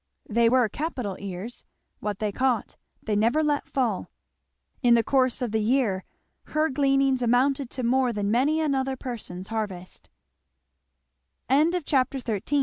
[0.27, 1.63] They were capital ears;
[1.99, 4.09] what they caught they never let fall.
[4.81, 6.05] In the course of the year
[6.45, 9.69] her gleanings amounted to more than many another person's harv